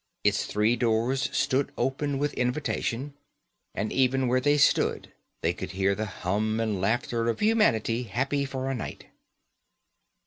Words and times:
Its 0.23 0.47
three 0.47 0.75
doors 0.75 1.29
stood 1.31 1.71
open 1.77 2.17
with 2.17 2.33
invitation; 2.33 3.13
and 3.75 3.93
even 3.93 4.27
where 4.27 4.39
they 4.39 4.57
stood 4.57 5.13
they 5.43 5.53
could 5.53 5.73
hear 5.73 5.93
the 5.93 6.07
hum 6.07 6.59
and 6.59 6.81
laughter 6.81 7.29
of 7.29 7.39
humanity 7.39 8.01
happy 8.01 8.43
for 8.43 8.67
a 8.67 8.73
night. 8.73 9.05